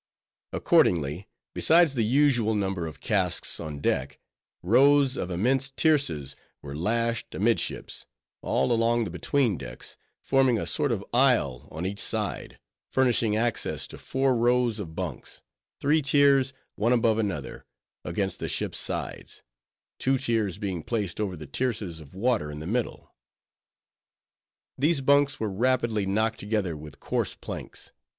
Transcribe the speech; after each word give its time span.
Accordingly, 0.51 1.27
besides 1.53 1.93
the 1.93 2.03
usual 2.03 2.55
number 2.55 2.87
of 2.87 3.01
casks 3.01 3.59
on 3.59 3.81
deck, 3.81 4.19
rows 4.63 5.15
of 5.15 5.29
immense 5.29 5.69
tierces 5.69 6.35
were 6.63 6.75
lashed 6.75 7.35
amid 7.35 7.59
ships, 7.59 8.07
all 8.41 8.71
along 8.71 9.03
the 9.05 9.11
between 9.11 9.59
decks, 9.59 9.97
forming 10.19 10.57
a 10.57 10.65
sort 10.65 10.91
of 10.91 11.05
aisle 11.13 11.67
on 11.69 11.85
each 11.85 11.99
side, 11.99 12.57
furnishing 12.89 13.35
access 13.35 13.85
to 13.89 13.99
four 13.99 14.35
rows 14.35 14.79
of 14.79 14.95
bunks,—three 14.95 16.01
tiers, 16.01 16.51
one 16.73 16.93
above 16.93 17.19
another,—against 17.19 18.39
the 18.39 18.47
ship's 18.49 18.79
sides; 18.79 19.43
two 19.99 20.17
tiers 20.17 20.57
being 20.57 20.81
placed 20.81 21.19
over 21.21 21.35
the 21.37 21.45
tierces 21.45 21.99
of 21.99 22.15
water 22.15 22.49
in 22.49 22.57
the 22.57 22.65
middle. 22.65 23.13
These 24.79 25.01
bunks 25.01 25.39
were 25.39 25.47
rapidly 25.51 26.07
knocked 26.07 26.39
together 26.39 26.75
with 26.75 26.99
coarse 26.99 27.35
planks. 27.35 27.91